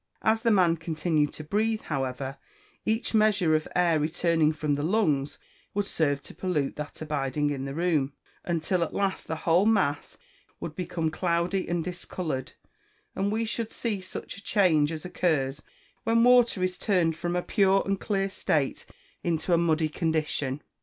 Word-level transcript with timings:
As 0.23 0.41
the 0.41 0.49
man 0.49 0.77
continued 0.77 1.31
to 1.33 1.43
breathe, 1.43 1.81
however, 1.83 2.39
each 2.87 3.13
measure 3.13 3.53
of 3.53 3.67
air 3.75 3.99
returning 3.99 4.51
from 4.51 4.73
the 4.73 4.81
lungs 4.81 5.37
would 5.75 5.85
serve 5.85 6.23
to 6.23 6.33
pollute 6.33 6.75
that 6.77 6.99
abiding 7.03 7.51
in 7.51 7.65
the 7.65 7.75
room, 7.75 8.13
until 8.43 8.81
at 8.83 8.95
last 8.95 9.27
the 9.27 9.35
whole 9.45 9.67
mass 9.67 10.17
would 10.59 10.75
become 10.75 11.11
cloudy 11.11 11.67
and 11.67 11.83
discoloured, 11.83 12.53
and 13.15 13.31
we 13.31 13.45
should 13.45 13.71
see 13.71 14.01
such 14.01 14.37
a 14.37 14.43
change 14.43 14.91
as 14.91 15.05
occurs 15.05 15.61
when 16.03 16.23
water 16.23 16.63
is 16.63 16.79
turned 16.79 17.15
from 17.15 17.35
a 17.35 17.43
pure 17.43 17.83
and 17.85 17.99
clear 17.99 18.27
state 18.31 18.87
into 19.21 19.53
a 19.53 19.57
muddy 19.59 19.87
condition. 19.87 20.63